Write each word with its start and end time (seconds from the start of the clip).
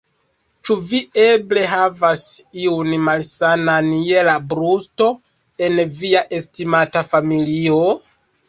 Ĉu 0.67 0.75
vi 0.91 1.01
eble 1.23 1.65
havas 1.73 2.23
iun 2.63 2.89
malsanan 3.09 3.93
je 4.07 4.25
la 4.31 4.35
brusto 4.55 5.11
en 5.69 5.79
via 6.01 6.25
estimata 6.41 7.09
familio? 7.13 7.81